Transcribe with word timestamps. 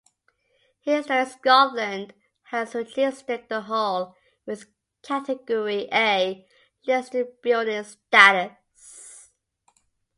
Historic 0.79 1.27
Scotland 1.27 2.15
has 2.45 2.73
registered 2.73 3.47
the 3.49 3.61
Hall 3.61 4.17
with 4.47 4.65
Category 5.03 5.87
A 5.93 6.43
listed 6.87 7.39
building 7.43 7.83
status. 7.83 9.29